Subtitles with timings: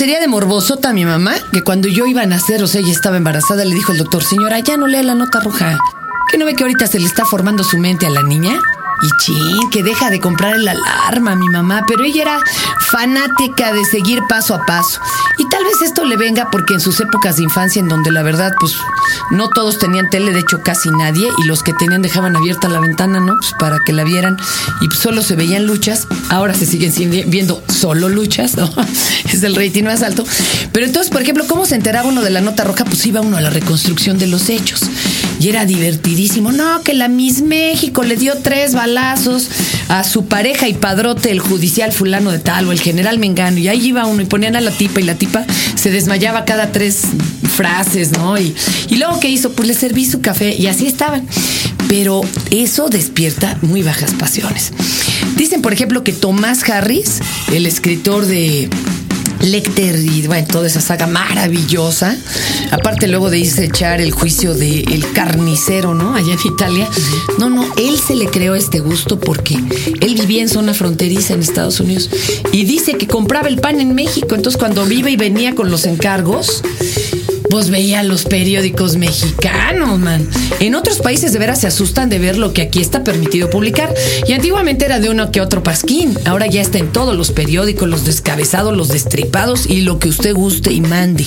[0.00, 3.18] sería de morbosota mi mamá que cuando yo iba a nacer, o sea, ella estaba
[3.18, 5.78] embarazada, le dijo el doctor, señora, ya no lea la nota roja.
[6.30, 8.58] ¿Que no ve que ahorita se le está formando su mente a la niña?
[9.02, 12.38] Y chin, que deja de comprar el alarma mi mamá, pero ella era
[12.90, 15.00] fanática de seguir paso a paso.
[15.38, 18.22] Y tal vez esto le venga porque en sus épocas de infancia, en donde la
[18.22, 18.76] verdad, pues
[19.30, 22.80] no todos tenían tele, de hecho casi nadie, y los que tenían dejaban abierta la
[22.80, 23.36] ventana, ¿no?
[23.38, 24.36] Pues para que la vieran,
[24.80, 28.70] y pues solo se veían luchas, ahora se siguen viendo solo luchas, ¿no?
[29.30, 30.24] Es el rating más alto.
[30.72, 32.84] Pero entonces, por ejemplo, ¿cómo se enteraba uno de la nota roja?
[32.84, 34.82] Pues iba uno a la reconstrucción de los hechos.
[35.40, 36.52] Y era divertidísimo.
[36.52, 39.48] No, que la Miss México le dio tres balazos
[39.88, 43.58] a su pareja y padrote, el judicial fulano de tal o el general Mengano.
[43.58, 46.72] Y ahí iba uno y ponían a la tipa y la tipa se desmayaba cada
[46.72, 47.04] tres
[47.56, 48.38] frases, ¿no?
[48.38, 48.54] Y,
[48.88, 49.52] y luego, ¿qué hizo?
[49.52, 51.26] Pues le serví su café y así estaban.
[51.88, 52.20] Pero
[52.50, 54.72] eso despierta muy bajas pasiones.
[55.36, 57.20] Dicen, por ejemplo, que Tomás Harris,
[57.52, 58.68] el escritor de
[59.40, 62.16] Lecter y bueno, toda esa saga maravillosa.
[62.70, 66.14] Aparte luego de irse a echar el juicio del el carnicero, ¿no?
[66.14, 66.88] Allá en Italia.
[67.38, 69.54] No, no, él se le creó este gusto porque
[70.00, 72.10] él vivía en zona fronteriza en Estados Unidos
[72.52, 74.34] y dice que compraba el pan en México.
[74.34, 76.62] Entonces cuando vive y venía con los encargos,
[77.50, 80.26] pues veía los periódicos mexicanos, man.
[80.60, 83.92] En otros países de veras se asustan de ver lo que aquí está permitido publicar.
[84.26, 86.16] Y antiguamente era de uno que otro pasquín.
[86.24, 90.34] Ahora ya está en todos los periódicos, los descabezados, los destripados y lo que usted
[90.34, 91.26] guste y mande.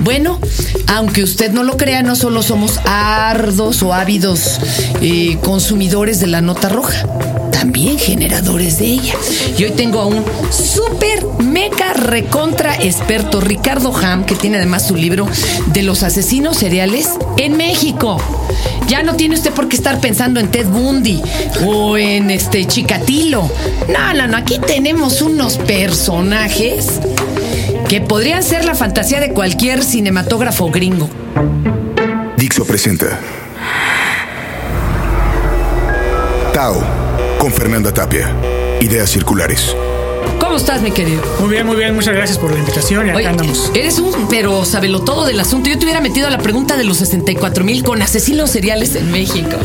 [0.00, 0.40] Bueno,
[0.86, 4.60] aunque usted no lo crea, no solo somos ardos o ávidos
[5.00, 7.06] eh, consumidores de la nota roja
[7.68, 9.14] también generadores de ella.
[9.58, 14.96] Y hoy tengo a un súper mega recontra experto, Ricardo Ham, que tiene además su
[14.96, 15.28] libro
[15.66, 18.16] de los asesinos seriales en México.
[18.86, 21.20] Ya no tiene usted por qué estar pensando en Ted Bundy
[21.66, 23.50] o en este Chikatilo.
[23.92, 27.00] No, no, no, aquí tenemos unos personajes
[27.86, 31.10] que podrían ser la fantasía de cualquier cinematógrafo gringo.
[32.38, 33.20] Dixo presenta
[36.54, 36.97] Tao
[37.48, 38.30] con Fernanda Tapia.
[38.80, 39.74] Ideas circulares.
[40.38, 41.22] ¿Cómo estás, mi querido?
[41.40, 41.94] Muy bien, muy bien.
[41.94, 43.70] Muchas gracias por la invitación y acá andamos.
[43.74, 45.70] Eres un, pero sabelo todo del asunto.
[45.70, 49.10] Yo te hubiera metido a la pregunta de los 64 mil con asesinos seriales en
[49.10, 49.56] México.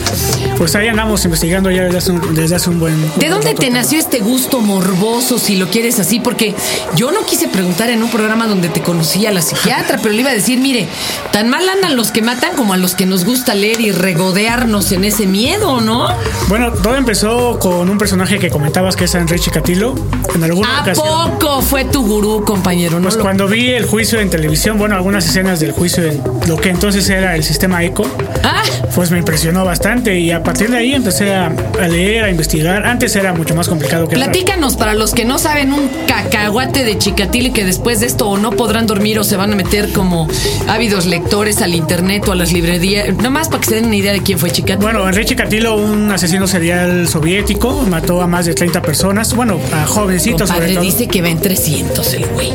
[0.57, 2.95] Pues ahí andamos investigando ya desde hace un, buen.
[3.17, 6.19] ¿De dónde te nació este gusto morboso, si lo quieres así?
[6.19, 6.55] Porque
[6.95, 10.29] yo no quise preguntar en un programa donde te conocía la psiquiatra, pero le iba
[10.29, 10.87] a decir, mire,
[11.33, 14.91] tan mal andan los que matan como a los que nos gusta leer y regodearnos
[14.91, 16.07] en ese miedo, ¿no?
[16.47, 19.95] Bueno, todo empezó con un personaje que comentabas que es Enrique Chikatilo.
[20.35, 22.99] En algún ¿A poco fue tu gurú, compañero?
[23.01, 26.69] pues cuando vi el juicio en televisión, bueno, algunas escenas del juicio en lo que
[26.69, 28.05] entonces era el sistema ECO,
[28.43, 28.61] ah.
[28.93, 31.49] pues me impresionó bastante y a partir de ahí empecé a,
[31.87, 32.85] leer, a investigar.
[32.85, 36.99] Antes era mucho más complicado que Platícanos, para los que no saben, un cacahuate de
[36.99, 39.91] Chicatil y que después de esto o no podrán dormir o se van a meter
[39.93, 40.27] como
[40.67, 41.22] ávidos lectores
[41.61, 43.15] al internet o a las librerías.
[43.17, 44.83] Nomás para que se den una idea de quién fue Chicatil.
[44.83, 49.85] Bueno, Enrique Chikatilo, un asesino serial soviético, mató a más de 30 personas, bueno, a
[49.85, 52.51] jovencitos padre dice que va en 300 el güey.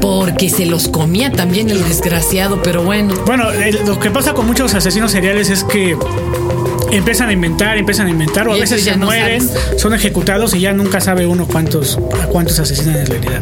[0.00, 3.14] Porque se los comía también el desgraciado, pero bueno.
[3.24, 3.44] Bueno,
[3.86, 5.96] lo que pasa con muchos asesinos seriales es que
[6.92, 10.72] empiezan a inventar, empiezan a inventar, o a veces ya mueren, son ejecutados y ya
[10.72, 13.40] nunca sabe uno cuántos, a cuántos asesinan en realidad.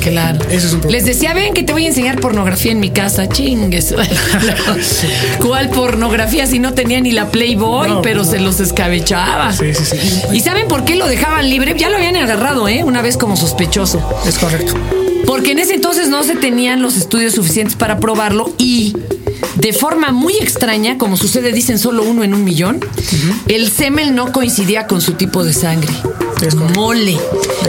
[0.00, 0.38] Claro.
[0.50, 3.28] Eso es un Les decía, ven que te voy a enseñar pornografía en mi casa.
[3.28, 3.94] Chingues.
[5.38, 9.52] ¿Cuál pornografía si no tenía ni la Playboy, pero se los escabechaba?
[9.52, 10.22] Sí, sí, sí.
[10.32, 11.74] ¿Y saben por qué lo dejaban libre?
[11.78, 12.82] Ya lo habían agarrado, ¿eh?
[12.84, 14.02] Una vez como sospechoso.
[14.26, 14.74] Es correcto.
[15.26, 18.94] Porque en ese entonces no se tenían los estudios suficientes para probarlo y
[19.62, 22.80] de forma muy extraña, como sucede, dicen solo uno en un millón,
[23.46, 25.92] el semen no coincidía con su tipo de sangre.
[26.74, 27.16] Mole.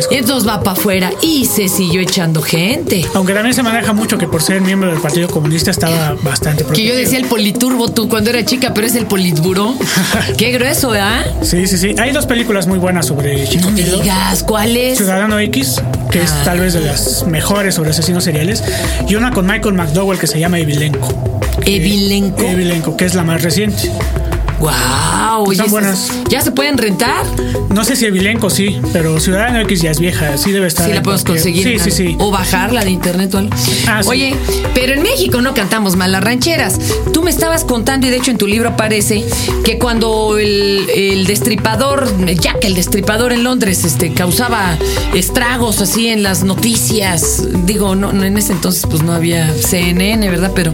[0.09, 3.05] Entonces va para afuera y se siguió echando gente.
[3.13, 6.83] Aunque también se maneja mucho que por ser miembro del Partido Comunista estaba bastante Que
[6.83, 9.75] yo decía el politurbo tú cuando era chica, pero es el politburo.
[10.39, 11.23] Qué grueso, ¿verdad?
[11.43, 11.93] Sí, sí, sí.
[11.99, 14.97] Hay dos películas muy buenas sobre No me digas, ¿cuáles?
[14.97, 15.79] Ciudadano X,
[16.09, 16.41] que es ah.
[16.43, 18.63] tal vez de las mejores sobre asesinos seriales,
[19.07, 21.42] y una con Michael McDowell que se llama Evilenco.
[21.65, 22.41] Evilenco.
[22.41, 23.89] Evilenco, que es la más reciente.
[24.63, 25.51] ¡Wow!
[25.51, 26.09] Están buenas.
[26.29, 27.25] ¿Ya se pueden rentar?
[27.69, 30.87] No sé si Evilenco sí, pero Ciudadano X ya es vieja, sí debe estar.
[30.87, 31.63] Sí, la podemos conseguir.
[31.63, 32.15] Sí, sí, sí.
[32.17, 33.53] O bajarla de internet o algo.
[33.87, 34.37] Ah, Oye,
[34.73, 36.79] pero en México no cantamos mal las rancheras.
[37.11, 39.25] Tú me estabas contando, y de hecho en tu libro aparece,
[39.65, 44.77] que cuando el, destripador, Jack, el destripador en Londres, este, causaba
[45.13, 47.43] estragos así en las noticias.
[47.65, 50.53] Digo, no, en ese entonces pues no había CNN, ¿verdad?
[50.55, 50.73] Pero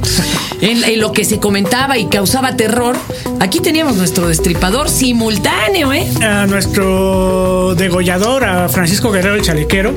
[0.62, 2.96] en lo que se comentaba y causaba terror,
[3.40, 6.06] aquí nuestro destripador simultáneo, ¿eh?
[6.22, 9.94] A nuestro degollador, a Francisco Guerrero el Chalequero,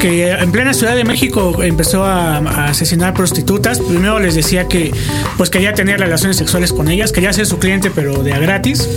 [0.00, 3.78] que en plena Ciudad de México empezó a, a asesinar prostitutas.
[3.80, 4.92] Primero les decía que
[5.36, 8.88] pues quería tener relaciones sexuales con ellas, quería ser su cliente pero de a gratis.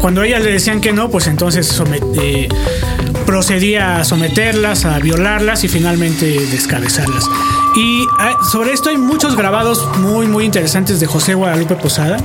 [0.00, 2.48] Cuando ellas le decían que no, pues entonces somet- eh,
[3.26, 7.24] procedía a someterlas, a violarlas y finalmente descabezarlas.
[7.76, 12.18] Y ah, sobre esto hay muchos grabados muy muy interesantes de José Guadalupe Posada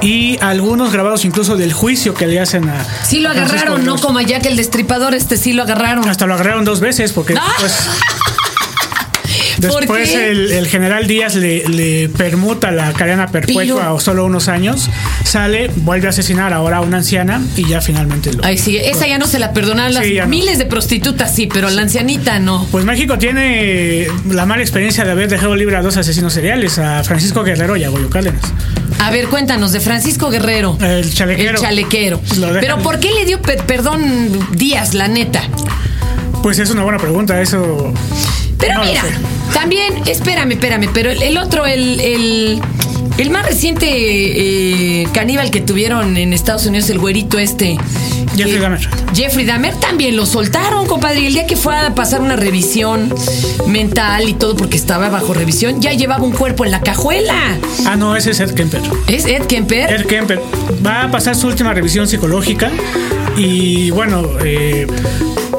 [0.00, 3.96] y algunos grabados incluso del juicio que le hacen a Sí lo a agarraron, no
[3.98, 6.08] como a Jack el Destripador, este sí lo agarraron.
[6.08, 7.52] Hasta lo agarraron dos veces porque Ah.
[7.58, 7.66] ¿Por
[9.68, 14.90] después el, el general Díaz le, le permuta la cadena perpetua o solo unos años,
[15.24, 18.44] sale, vuelve a asesinar ahora a una anciana y ya finalmente lo...
[18.44, 20.28] Ay, sí, esa ya no se la perdonaron las Sí, ya no.
[20.30, 22.66] miles de prostitutas, sí, pero la ancianita no.
[22.70, 27.02] Pues México tiene la mala experiencia de haber dejado libre a dos asesinos seriales, a
[27.04, 28.42] Francisco Guerrero y a Goyo Cárdenas.
[29.00, 30.78] A ver, cuéntanos, de Francisco Guerrero.
[30.80, 31.50] El chalequero.
[31.52, 32.20] El chalequero.
[32.22, 34.02] Dejan- Pero ¿por qué le dio per- perdón
[34.52, 35.42] Díaz, la neta?
[36.42, 37.92] Pues es una buena pregunta, eso...
[38.58, 39.02] Pero no mira.
[39.54, 42.60] También, espérame, espérame, pero el, el otro, el, el,
[43.16, 47.78] el más reciente eh, caníbal que tuvieron en Estados Unidos, el güerito este.
[48.36, 48.88] Jeffrey que- Dahmer.
[49.14, 51.20] Jeffrey Dahmer también lo soltaron, compadre.
[51.20, 53.14] Y el día que fue a pasar una revisión
[53.68, 57.56] mental y todo, porque estaba bajo revisión, ya llevaba un cuerpo en la cajuela.
[57.86, 58.80] Ah, no, ese es Ed Kemper.
[59.06, 59.92] ¿Es Ed Kemper?
[59.92, 60.40] Ed Kemper
[60.84, 62.70] va a pasar su última revisión psicológica
[63.36, 64.86] y bueno, eh,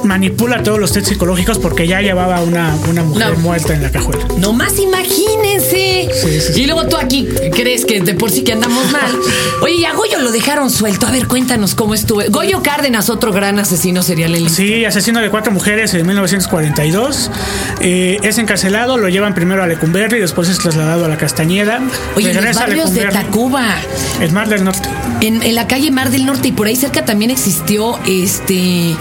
[0.04, 3.40] manipula todos los test psicológicos porque ya llevaba una, una mujer No.
[3.40, 4.26] muerta en la cajuela.
[4.38, 6.10] Nomás imagínense.
[6.14, 6.62] Sí, sí, sí.
[6.62, 9.12] Y luego tú aquí crees que de por sí que andamos mal.
[9.62, 11.08] Oye, y a Goyo lo dejaron suelto.
[11.08, 12.22] A ver, cuéntanos cómo estuvo.
[12.30, 17.32] Goyo Cárdenas, otro gran asesino serial en Sí, asesino de cuatro mujeres en 1942.
[17.82, 21.82] Eh, es encarcelado, lo llevan primero a Lecumberri, después es trasladado a la Castañeda.
[22.16, 23.76] Oye, en los barrios de Tacuba,
[24.22, 24.88] el Mar del Norte.
[25.22, 28.96] En, en la calle Mar del Norte y por ahí cerca también existió este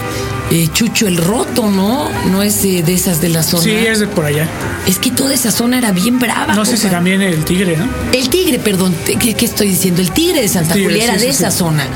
[0.51, 2.09] eh, Chucho el Roto, ¿no?
[2.31, 3.63] No es de esas de la zona.
[3.63, 4.47] Sí, es de por allá.
[4.87, 6.53] Es que toda esa zona era bien brava.
[6.53, 7.87] No sé si también el Tigre, ¿no?
[8.13, 10.01] El tigre, perdón, ¿qué, qué estoy diciendo?
[10.01, 11.57] El tigre de Santa Julia era sí, de sí, esa sí.
[11.57, 11.87] zona.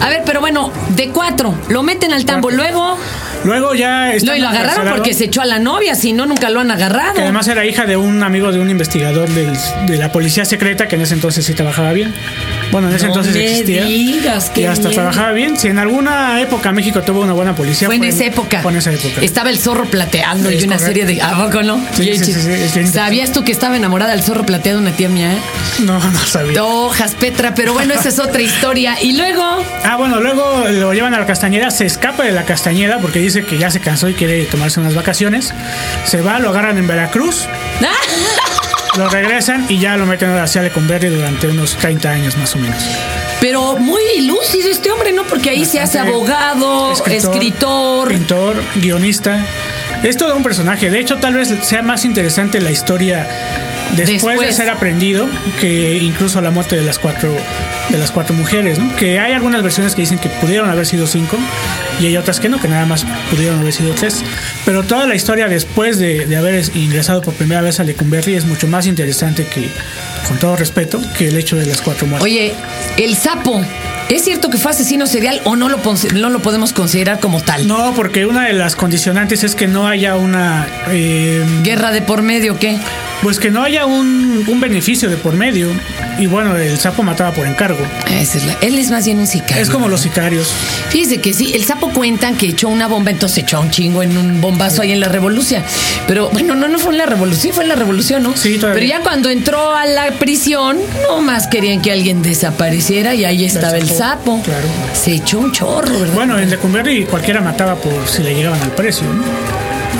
[0.00, 2.96] A ver, pero bueno, de cuatro, lo meten al tambo, luego.
[3.44, 6.50] Luego ya No, y lo agarraron porque se echó a la novia, si no, nunca
[6.50, 7.14] lo han agarrado.
[7.14, 9.56] Que además era hija de un amigo de un investigador del-
[9.86, 12.12] de la policía secreta que en ese entonces sí trabajaba bien.
[12.70, 13.84] Bueno, en ese No entonces me existía.
[13.84, 15.00] digas, y hasta miedo.
[15.02, 15.56] trabajaba bien.
[15.56, 18.60] Si en alguna época México tuvo una buena policía, Fue en esa época.
[18.60, 19.20] Fue en esa época.
[19.22, 20.86] Estaba el zorro plateando y una correcto.
[20.86, 21.22] serie de.
[21.22, 21.80] ¿A poco no?
[21.96, 25.32] Sí, sí, ¿Sabías tú que estaba enamorada del zorro plateado una tía mía?
[25.32, 25.38] eh?
[25.80, 26.62] No, no sabía.
[26.62, 28.96] Hojas, Petra, pero bueno, esa es otra historia.
[29.02, 29.42] Y luego.
[29.84, 33.29] Ah, bueno, luego lo llevan a la Castañeda, se escapa de la Castañeda porque dice
[33.32, 35.52] que ya se cansó y quiere tomarse unas vacaciones.
[36.04, 37.46] Se va, lo agarran en Veracruz,
[38.96, 42.82] lo regresan y ya lo meten hacia Lecumberri durante unos 30 años más o menos.
[43.40, 45.24] Pero muy lúcido este hombre, ¿no?
[45.24, 48.08] Porque ahí se hace Bastante abogado, escritor.
[48.08, 49.44] pintor, guionista.
[50.02, 50.90] Es todo un personaje.
[50.90, 53.26] De hecho, tal vez sea más interesante la historia
[53.96, 54.40] después, Después.
[54.46, 55.28] de ser aprendido
[55.60, 57.34] que incluso la muerte de las cuatro
[57.88, 58.94] de las cuatro mujeres, ¿no?
[58.96, 61.36] Que hay algunas versiones que dicen que pudieron haber sido cinco
[61.98, 64.22] y hay otras que no, que nada más pudieron haber sido tres.
[64.64, 68.44] Pero toda la historia después de, de haber ingresado por primera vez a Lecumberri es
[68.44, 69.68] mucho más interesante que,
[70.28, 72.24] con todo respeto, que el hecho de las cuatro muertes.
[72.24, 72.54] Oye,
[72.96, 73.60] el sapo,
[74.08, 75.78] ¿es cierto que fue asesino serial o no lo,
[76.14, 77.66] no lo podemos considerar como tal?
[77.66, 82.22] No, porque una de las condicionantes es que no haya una eh, ¿Guerra de por
[82.22, 82.78] medio qué?
[83.22, 85.68] Pues que no haya un, un beneficio de por medio.
[86.18, 87.78] Y bueno, el sapo mataba por encargo.
[88.10, 89.62] Esa es la- él es más bien un sicario.
[89.62, 90.48] Es como los sicarios.
[90.88, 94.16] Fíjese que sí, el sapo cuentan que echó una bomba, entonces echó un chingo en
[94.16, 95.62] un bombazo ahí en la revolución.
[96.06, 98.34] Pero bueno, no, no fue en la revolución, fue en la revolución, ¿no?
[98.36, 98.74] Sí, todavía.
[98.80, 103.44] Pero ya cuando entró a la prisión, no más querían que alguien desapareciera y ahí
[103.44, 104.42] estaba el sapo, sapo.
[104.42, 104.66] claro.
[104.94, 106.14] Se echó un chorro, ¿verdad?
[106.14, 109.06] Bueno, en Lecumberri cualquiera mataba por si le llegaban al precio.
[109.06, 109.22] ¿no?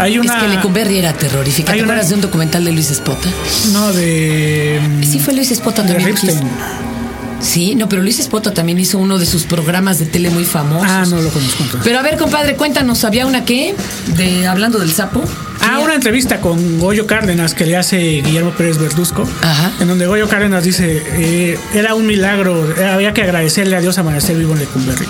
[0.02, 0.36] Hay una.
[0.36, 1.72] Es que Lecumberri era terrorífica.
[1.72, 3.28] Hay ¿Te una- acuerdas de un documental de Luis Espota?
[3.72, 4.80] No, de.
[5.02, 6.08] Sí, fue Luis Espota de también.
[6.16, 6.40] Ripstein.
[7.40, 10.86] Sí, no, pero Luis Espota también hizo uno de sus programas de tele muy famosos.
[10.90, 11.64] Ah, no lo conozco.
[11.82, 13.74] Pero a ver, compadre, cuéntanos, ¿había una qué?
[14.16, 15.22] De, hablando del sapo.
[15.62, 19.72] Ah, una entrevista con Goyo Cárdenas que le hace Guillermo Pérez Verduzco, Ajá.
[19.80, 23.98] en donde Goyo Cárdenas dice, eh, era un milagro, eh, había que agradecerle a Dios
[23.98, 25.04] amanecer vivo en Lecumberri.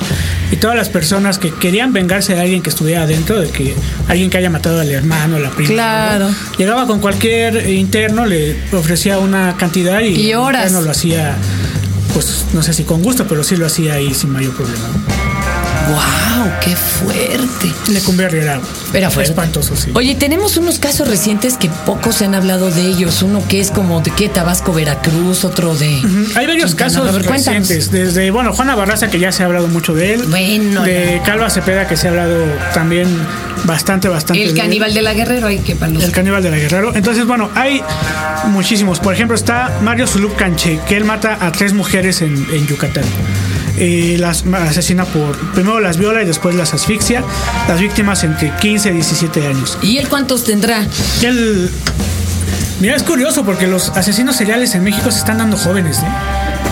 [0.51, 3.75] Y todas las personas que querían vengarse de alguien que estuviera adentro, de que
[4.09, 6.31] alguien que haya matado al hermano, a la prima, Claro.
[6.59, 10.63] llegaba con cualquier interno, le ofrecía una cantidad y, Y horas.
[10.63, 11.37] el interno lo hacía,
[12.25, 15.60] pues no sé si con gusto, pero sí lo hacía ahí sin mayor problema.
[15.91, 16.51] ¡Wow!
[16.65, 17.73] ¡Qué fuerte!
[17.89, 18.61] Lecumberri era,
[18.95, 19.33] Era fuerte.
[19.33, 19.91] espantoso, sí.
[19.95, 23.23] Oye, tenemos unos casos recientes que pocos se han hablado de ellos.
[23.23, 25.89] Uno que es como de qué Tabasco, Veracruz, otro de.
[26.37, 27.91] Hay varios Quintana casos ver, recientes.
[27.91, 30.25] Desde, bueno, Juana Barraza, que ya se ha hablado mucho de él.
[30.29, 32.37] Bueno, De Calva Cepeda, que se ha hablado
[32.75, 33.09] también
[33.65, 34.43] bastante, bastante.
[34.43, 34.67] El de él.
[34.67, 36.95] caníbal de la Guerrero, hay que para los- El caníbal de la Guerrero.
[36.95, 37.83] Entonces, bueno, hay
[38.47, 39.01] muchísimos.
[39.01, 43.05] Por ejemplo, está Mario Zulup Canche, que él mata a tres mujeres en, en Yucatán.
[43.83, 45.37] Eh, las asesina por.
[45.53, 47.25] Primero las viola y después las asfixia.
[47.67, 49.79] Las víctimas entre 15 y 17 años.
[49.83, 50.87] ¿Y él cuántos tendrá?
[51.23, 51.71] Él.
[52.81, 56.07] Mira, es curioso porque los asesinos seriales en México se están dando jóvenes, ¿eh?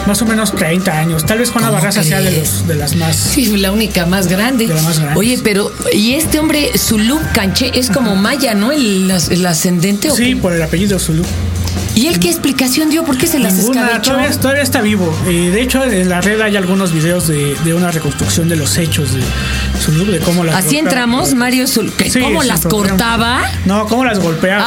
[0.06, 1.26] Más o menos 30 años.
[1.26, 3.14] Tal vez Juana ¿Cómo Barraza sea de, los, de las más.
[3.16, 4.66] Sí, la única más grande.
[4.66, 5.18] De la más grande.
[5.18, 8.72] Oye, pero ¿y este hombre, Zuluk Canché, es como maya, ¿no?
[8.72, 10.10] El, el ascendente.
[10.10, 10.36] ¿o Sí, qué?
[10.36, 11.24] por el apellido Zulu.
[11.98, 13.04] ¿Y él qué explicación dio?
[13.04, 14.12] ¿Por qué se las Ninguna, escabechó?
[14.12, 15.12] todavía, todavía está vivo.
[15.26, 18.76] Eh, de hecho, en la red hay algunos videos de, de una reconstrucción de los
[18.78, 19.20] hechos de
[19.80, 20.88] Zulu, de cómo las Así golpeaba.
[20.88, 21.96] entramos, Mario Zuluk.
[21.96, 22.10] ¿Qué?
[22.10, 22.88] Sí, ¿Cómo las problema.
[22.90, 23.40] cortaba?
[23.64, 24.64] No, cómo las golpeaba.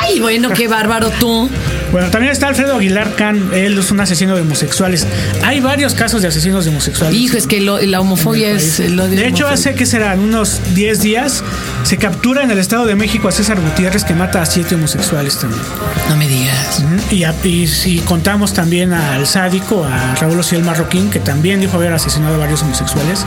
[0.00, 1.50] Ay, bueno, qué bárbaro tú.
[1.92, 5.06] Bueno, también está Alfredo Aguilar Can, él es un asesino de homosexuales.
[5.42, 7.14] Hay varios casos de asesinos de homosexuales.
[7.18, 10.60] Hijo, es que lo- la homofobia es el odio De hecho, hace que serán unos
[10.74, 11.42] 10 días,
[11.90, 15.36] se captura en el Estado de México a César Gutiérrez que mata a siete homosexuales
[15.40, 15.60] también.
[16.08, 16.84] No me digas.
[17.10, 21.92] Y, y si contamos también al sádico, a Raúl Ociel Marroquín, que también dijo haber
[21.92, 23.26] asesinado a varios homosexuales,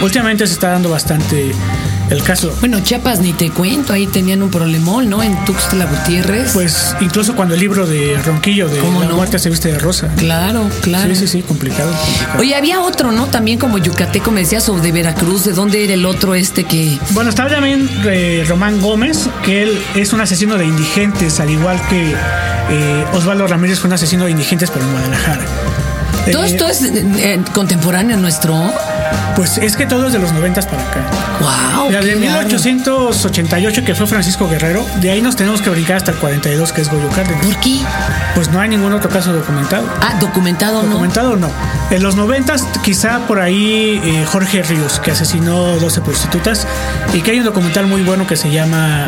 [0.00, 1.50] últimamente se está dando bastante
[2.10, 2.54] el caso.
[2.60, 5.22] Bueno, Chiapas ni te cuento, ahí tenían un problemón, ¿no?
[5.22, 6.52] En Tuxtla Gutiérrez.
[6.52, 9.16] Pues incluso cuando el libro de Ronquillo de ¿Cómo La no?
[9.16, 10.08] muerte se viste de rosa.
[10.16, 11.14] claro, claro.
[11.14, 11.90] Sí, sí, sí, complicado.
[11.92, 12.40] complicado.
[12.40, 13.26] Oye, había otro, ¿no?
[13.26, 16.98] También como Yucateco me decías, o de Veracruz, ¿de dónde era el otro este que...?
[17.10, 21.80] Bueno, está también eh, Román Gómez, que él es un asesino de indigentes, al igual
[21.88, 22.14] que
[22.70, 25.44] eh, Osvaldo Ramírez fue un asesino de indigentes, pero en Guadalajara.
[26.32, 28.72] Todo Eh, esto es eh, contemporáneo nuestro.
[29.36, 31.00] Pues es que todo es de los noventas para acá.
[31.40, 31.90] ¡Wow!
[31.90, 32.48] La de qué bárbaro.
[32.48, 36.82] 1888, que fue Francisco Guerrero, de ahí nos tenemos que brincar hasta el 42, que
[36.82, 37.44] es Goyo Cárdenas.
[37.44, 37.80] ¿Por qué?
[38.34, 39.88] Pues no hay ningún otro caso documentado.
[40.00, 40.90] Ah, documentado, ¿no?
[40.90, 41.50] Documentado no.
[41.90, 46.66] En los noventas, quizá por ahí eh, Jorge Ríos, que asesinó 12 prostitutas,
[47.12, 49.06] y que hay un documental muy bueno que se llama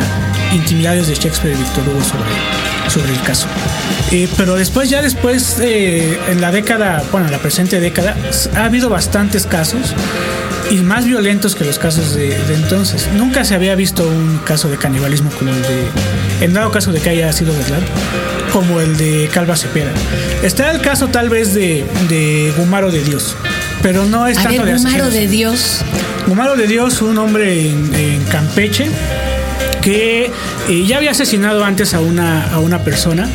[0.53, 3.47] Intimidades de Shakespeare y Víctor Hugo sobre, sobre el caso.
[4.11, 8.15] Eh, pero después, ya después, eh, en la década, bueno, en la presente década,
[8.55, 9.93] ha habido bastantes casos
[10.71, 13.07] y más violentos que los casos de, de entonces.
[13.15, 15.87] Nunca se había visto un caso de canibalismo como el de,
[16.41, 17.79] en dado caso de que haya sido verdad,
[18.51, 19.91] como el de Calva Cepeda.
[20.43, 23.35] Está el caso tal vez de, de Gumaro de Dios,
[23.81, 25.81] pero no es A tanto ver, de Gumaro de Dios.
[26.27, 28.87] Gumaro de Dios, un hombre en, en Campeche
[29.81, 30.29] que
[30.67, 33.29] eh, ya había asesinado antes a una, a una persona,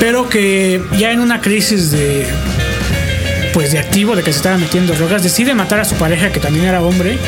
[0.00, 2.26] pero que ya en una crisis de
[3.52, 6.38] pues de activo, de que se estaba metiendo drogas, decide matar a su pareja, que
[6.38, 7.18] también era hombre,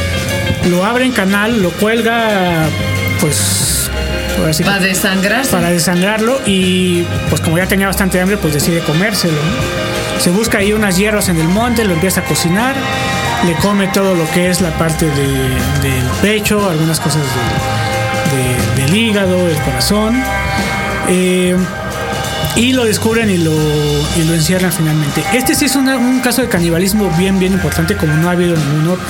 [0.69, 2.67] lo abre en canal, lo cuelga,
[3.21, 3.91] pues,
[4.65, 5.51] Para desangrarse.
[5.51, 9.33] para desangrarlo y pues como ya tenía bastante hambre, pues decide comérselo.
[9.35, 10.21] ¿no?
[10.21, 12.75] Se busca ahí unas hierbas en el monte, lo empieza a cocinar,
[13.47, 15.13] le come todo lo que es la parte de-
[15.89, 20.23] del pecho, algunas cosas de- de- del hígado, el corazón.
[21.09, 21.57] Eh,
[22.57, 25.25] y lo descubren y lo, y lo encierran finalmente.
[25.33, 28.57] Este sí es una- un caso de canibalismo bien, bien importante, como no ha habido
[28.57, 29.05] ningún otro.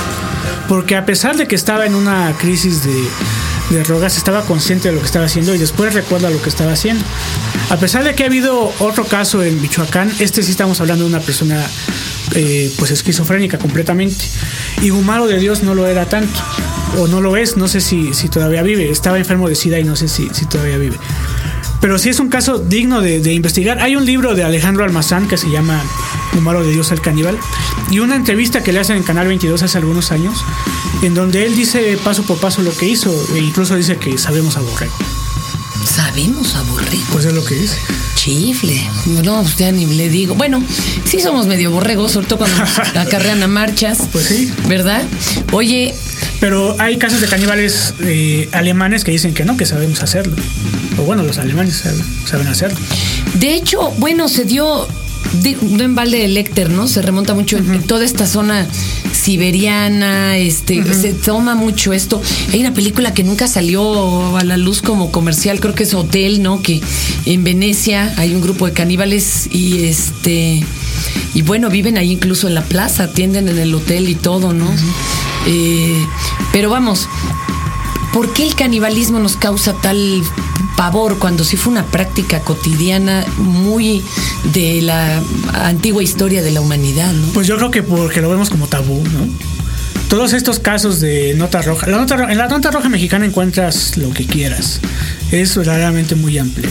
[0.68, 2.94] Porque a pesar de que estaba en una crisis de,
[3.76, 6.72] de drogas, estaba consciente de lo que estaba haciendo y después recuerda lo que estaba
[6.72, 7.04] haciendo.
[7.70, 11.10] A pesar de que ha habido otro caso en Michoacán, este sí estamos hablando de
[11.10, 11.60] una persona
[12.36, 14.24] eh, pues esquizofrénica completamente.
[14.80, 16.38] Y Gumaro de Dios no lo era tanto.
[16.98, 18.90] O no lo es, no sé si, si todavía vive.
[18.90, 20.98] Estaba enfermo de SIDA y no sé si, si todavía vive.
[21.80, 23.78] Pero sí es un caso digno de, de investigar.
[23.80, 25.82] Hay un libro de Alejandro Almazán que se llama
[26.34, 27.38] Número de Dios el Caníbal
[27.90, 30.44] y una entrevista que le hacen en Canal 22 hace algunos años
[31.02, 34.56] en donde él dice paso por paso lo que hizo e incluso dice que sabemos
[34.56, 34.94] a borrego.
[35.84, 37.04] Sabemos aburrido.
[37.10, 37.76] Pues es lo que dice.
[38.14, 38.86] Chifle.
[39.24, 40.34] No, pues ya ni le digo.
[40.34, 40.62] Bueno,
[41.04, 42.62] sí somos medio borregos, sobre todo cuando
[43.00, 44.08] acarrean a marchas.
[44.12, 44.52] Pues sí.
[44.68, 45.02] ¿Verdad?
[45.52, 45.94] Oye,
[46.40, 50.34] Pero hay casos de caníbales eh, alemanes que dicen que no, que sabemos hacerlo.
[50.98, 52.78] O bueno, los alemanes saben, saben hacerlo.
[53.34, 54.88] de hecho, bueno, se dio.
[55.42, 56.88] de- no en balde de Lecter, ¿no?
[56.88, 58.66] Se remonta mucho en- en toda esta zona
[59.12, 62.20] siberiana, este, se toma mucho esto.
[62.52, 66.42] Hay una película que nunca salió a la luz como comercial, creo que es Hotel,
[66.42, 66.62] ¿no?
[66.62, 66.80] Que
[67.26, 70.64] en Venecia hay un grupo de caníbales y este
[71.34, 74.68] y bueno, viven ahí incluso en la plaza, atienden en el hotel y todo, ¿no?
[75.46, 76.06] Eh,
[76.52, 77.08] pero vamos,
[78.12, 80.22] ¿por qué el canibalismo nos causa tal
[80.76, 84.02] pavor cuando sí fue una práctica cotidiana muy
[84.54, 87.12] de la antigua historia de la humanidad.
[87.34, 89.28] Pues yo creo que porque lo vemos como tabú, ¿no?
[90.10, 94.26] todos estos casos de nota roja, nota, en la nota roja mexicana encuentras lo que
[94.26, 94.80] quieras.
[95.30, 96.70] Es verdaderamente muy amplia.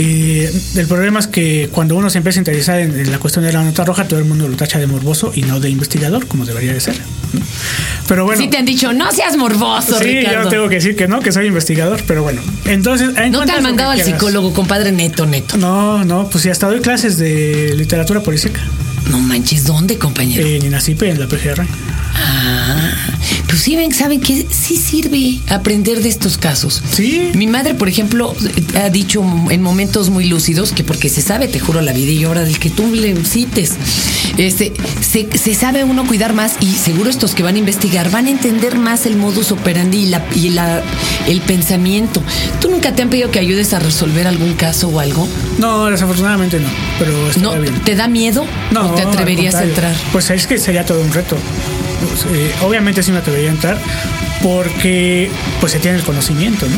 [0.00, 3.44] Eh, el problema es que cuando uno se empieza a interesar en, en la cuestión
[3.44, 6.26] de la nota roja, todo el mundo lo tacha de morboso y no de investigador,
[6.28, 6.96] como debería de ser.
[7.32, 7.40] ¿no?
[8.06, 8.40] Pero bueno.
[8.40, 10.44] Sí te han dicho, no seas morboso, Sí, Ricardo.
[10.44, 12.40] yo tengo que decir que no, que soy investigador, pero bueno.
[12.66, 15.56] Entonces, No te han mandado al psicólogo, compadre neto, neto.
[15.56, 18.60] No, no, pues sí, hasta doy clases de literatura policíaca
[19.10, 20.46] No manches, ¿dónde, compañero?
[20.46, 21.66] en Inacipe, en la PGR.
[22.20, 22.90] Ah,
[23.48, 26.82] pues sí, ven, saben que sí sirve aprender de estos casos.
[26.92, 27.30] Sí.
[27.34, 28.34] Mi madre, por ejemplo,
[28.76, 32.24] ha dicho en momentos muy lúcidos que porque se sabe, te juro la vida y
[32.24, 33.74] ahora del que tú le cites,
[34.36, 38.26] este, se, se sabe uno cuidar más y seguro estos que van a investigar van
[38.26, 40.82] a entender más el modus operandi y, la, y la,
[41.26, 42.22] el pensamiento.
[42.60, 45.26] ¿Tú nunca te han pedido que ayudes a resolver algún caso o algo?
[45.58, 47.54] No, desafortunadamente no, pero ¿No?
[47.54, 47.74] está bien.
[47.80, 48.46] ¿Te da miedo?
[48.72, 49.94] No, ¿O te atreverías a entrar?
[50.12, 51.36] Pues es que sería todo un reto.
[52.00, 53.78] Pues, eh, obviamente sí me atrevería a entrar
[54.42, 56.76] porque pues se tiene el conocimiento, ¿no?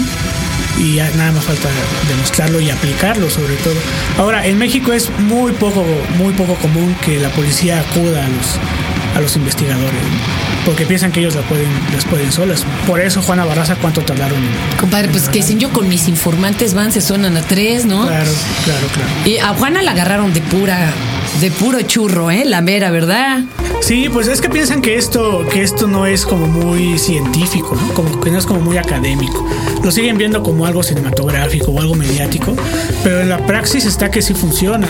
[0.82, 1.68] Y ya nada más falta
[2.08, 3.74] demostrarlo y aplicarlo sobre todo.
[4.18, 5.84] Ahora, en México es muy poco,
[6.16, 10.40] muy poco común que la policía acuda a los, a los investigadores, ¿no?
[10.64, 12.64] porque piensan que ellos la pueden, las pueden solas.
[12.86, 14.38] Por eso Juana Barraza cuánto tardaron.
[14.38, 18.06] en- Compadre, pues que dicen yo con mis informantes van, se suenan a tres, ¿no?
[18.06, 18.30] Claro,
[18.64, 19.08] claro, claro.
[19.24, 20.92] Y a Juana la agarraron de pura,
[21.40, 22.44] de puro churro, ¿eh?
[22.44, 23.40] La mera, ¿verdad?
[23.80, 27.92] Sí, pues es que piensan que esto, que esto no es como muy científico, ¿no?
[27.94, 29.46] Como que no es como muy académico.
[29.82, 32.54] Lo siguen viendo como algo cinematográfico o algo mediático,
[33.02, 34.86] pero en la praxis está que sí funciona.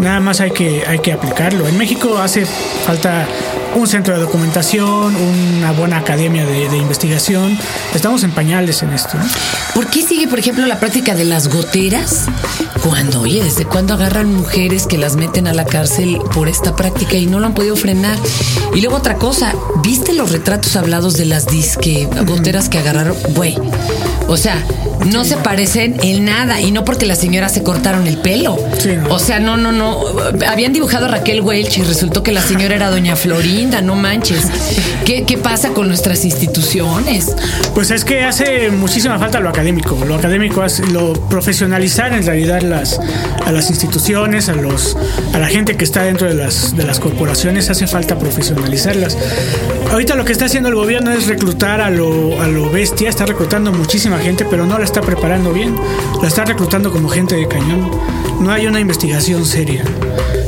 [0.00, 1.66] Nada más hay que, hay que aplicarlo.
[1.66, 3.26] En México hace falta
[3.74, 7.58] un centro de documentación, una buena academia de, investigación.
[7.94, 9.16] Estamos en pañales en esto.
[9.16, 9.24] ¿no?
[9.74, 12.26] ¿Por qué sigue, por ejemplo, la práctica de las goteras?
[12.82, 17.16] Cuando, oye, ¿desde cuándo agarran mujeres que las meten a la cárcel por esta práctica
[17.16, 18.16] y no lo han podido frenar?
[18.74, 23.16] Y luego otra cosa, ¿viste los retratos hablados de las disque goteras que agarraron?
[23.34, 23.56] Güey,
[24.28, 24.64] o sea,
[25.06, 28.58] no se parecen en nada y no porque las señoras se cortaron el pelo.
[28.78, 28.90] Sí.
[29.08, 30.00] O sea, no, no, no.
[30.46, 34.46] Habían dibujado a Raquel Welch y resultó que la señora era doña Florinda, no manches.
[35.04, 37.34] ¿Qué, qué pasa con nuestras instituciones?
[37.74, 39.98] Pues es que hace muchísima falta lo académico.
[40.06, 43.00] Lo académico lo profesionalizar en realidad las,
[43.44, 44.96] a las instituciones, a los
[45.32, 49.16] a la gente que está dentro de las, de las corporaciones, hace falta profesionalizarlas.
[49.90, 53.26] Ahorita lo que está haciendo el gobierno es reclutar a lo, a lo bestia, está
[53.26, 55.74] reclutando muchísima gente, pero no la está preparando bien.
[56.20, 57.90] La está reclutando como gente de cañón.
[58.40, 59.82] No hay una investigación seria.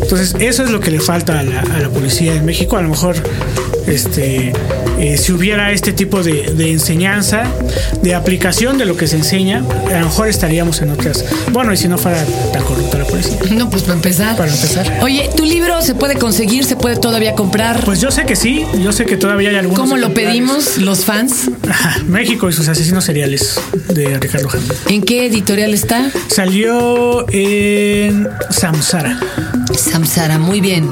[0.03, 2.77] Entonces, eso es lo que le falta a la, a la policía en México.
[2.77, 3.17] A lo mejor,
[3.91, 4.53] este,
[4.99, 7.45] eh, si hubiera este tipo de, de enseñanza,
[8.03, 11.25] de aplicación de lo que se enseña, a lo mejor estaríamos en otras.
[11.53, 13.39] Bueno, y si no fuera tan corrupta la policía.
[13.51, 14.37] No, pues para empezar.
[14.37, 15.01] Para empezar.
[15.03, 16.65] Oye, ¿tu libro se puede conseguir?
[16.65, 17.85] ¿Se puede todavía comprar?
[17.85, 19.81] Pues yo sé que sí, yo sé que todavía hay algunos.
[19.81, 21.51] ¿Cómo lo pedimos los fans?
[21.69, 24.69] Ajá, México y sus asesinos seriales de Ricardo Jaime.
[24.89, 26.11] ¿En qué editorial está?
[26.29, 29.19] Salió en Samsara.
[29.77, 30.91] Samsara, muy bien.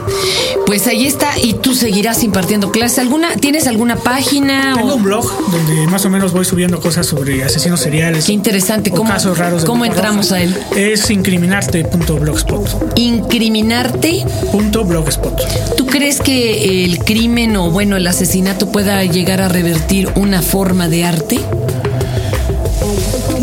[0.67, 2.88] Pues ahí está y tú seguirás impartiendo clases.
[2.97, 4.73] ¿Alguna, ¿Tienes alguna página?
[4.75, 8.25] Tengo o- un blog donde más o menos voy subiendo cosas sobre asesinos seriales.
[8.25, 8.91] Qué interesante.
[8.91, 10.57] o ¿Cómo, casos raros ¿cómo entramos a él?
[10.75, 12.99] Es incriminarte.blogspot.
[12.99, 14.25] Incriminarte.
[14.51, 15.77] Punto blogspot.
[15.77, 20.89] ¿Tú crees que el crimen o bueno, el asesinato pueda llegar a revertir una forma
[20.89, 21.41] de arte?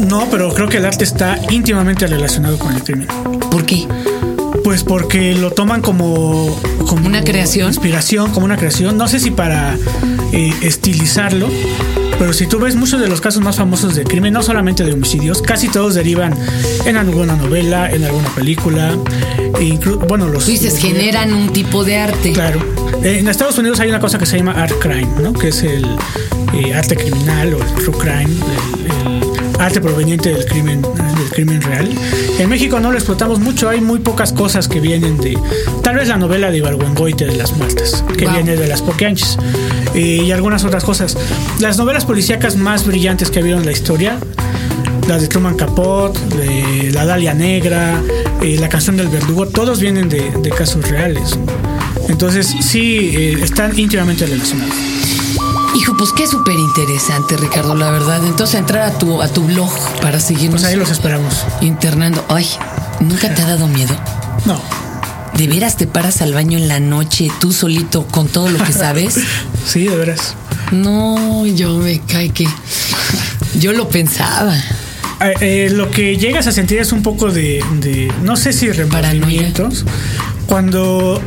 [0.07, 3.07] No, pero creo que el arte está íntimamente relacionado con el crimen.
[3.51, 3.87] ¿Por qué?
[4.65, 7.67] Pues porque lo toman como, como ¿Una creación?
[7.67, 8.97] Inspiración, como una creación.
[8.97, 9.77] No sé si para
[10.33, 11.47] eh, estilizarlo,
[12.17, 14.93] pero si tú ves muchos de los casos más famosos de crimen, no solamente de
[14.93, 16.33] homicidios, casi todos derivan
[16.87, 18.97] en alguna novela, en alguna película.
[19.61, 20.47] e bueno, los.
[20.47, 22.33] Dices, los- generan un tipo de arte.
[22.33, 22.59] Claro.
[23.03, 25.31] En Estados Unidos hay una cosa que se llama art crime, ¿no?
[25.31, 25.85] Que es el
[26.53, 28.33] eh, arte criminal o el true crime,
[28.83, 28.94] el
[29.59, 31.89] arte proveniente del crimen, del crimen real.
[32.39, 35.37] En México no lo explotamos mucho, hay muy pocas cosas que vienen de,
[35.83, 38.33] tal vez la novela de Ibargüengoite de las Maltas, que Wow.
[38.33, 39.37] viene de las Poquianchis,
[39.93, 41.17] eh, y algunas otras cosas.
[41.59, 44.17] Las novelas policíacas más brillantes que ha habido en la historia
[45.07, 48.01] las de Truman Capote, de La Dalia Negra,
[48.41, 51.37] eh, La Canción del Verdugo, todos vienen de, de casos reales.
[52.09, 54.73] Entonces, sí, eh, están íntimamente relacionados.
[55.75, 58.25] Hijo, pues qué súper interesante, Ricardo, la verdad.
[58.25, 59.69] Entonces, entrar a tu, a tu blog
[60.01, 61.43] para seguirnos Pues ahí los esperamos.
[61.61, 62.23] internando.
[62.29, 62.47] Ay,
[63.01, 63.93] ¿nunca te ha dado miedo?
[64.45, 64.59] No.
[65.37, 68.71] ¿De veras te paras al baño en la noche tú solito con todo lo que
[68.73, 69.19] sabes?
[69.65, 70.35] Sí, de veras.
[70.71, 72.47] No, yo me cae que.
[73.59, 74.55] Yo lo pensaba.
[75.21, 78.69] Eh, eh, lo que llegas a sentir es un poco de, de no sé si
[78.71, 79.85] remordimientos,
[80.45, 81.19] cuando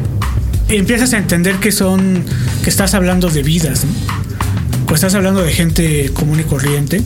[0.69, 2.25] empiezas a entender que son
[2.63, 4.18] que estás hablando de vidas, ¿no?
[4.99, 7.01] Estás hablando de gente común y corriente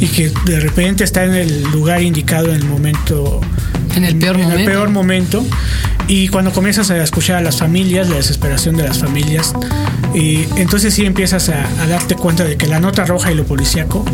[0.00, 3.40] y que de repente está en el lugar indicado en el momento
[3.94, 4.58] en el peor en momento.
[4.60, 5.46] el peor momento
[6.08, 9.54] y cuando comienzas a escuchar a las familias la desesperación de las familias
[10.14, 13.44] y entonces sí empiezas a, a darte cuenta de que la nota roja y lo
[13.44, 14.04] policíaco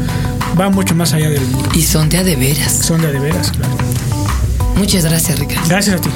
[0.60, 1.40] va mucho más allá del
[1.72, 2.72] Y son de a de veras.
[2.72, 3.74] son de a de veras claro.
[4.76, 5.66] Muchas gracias, Ricardo.
[5.66, 6.10] gracias a ti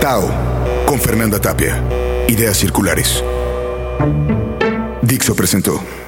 [0.00, 0.28] Tao,
[0.86, 1.80] con Fernanda Tapia.
[2.26, 3.22] Ideas circulares.
[5.16, 6.05] Dixo presentó.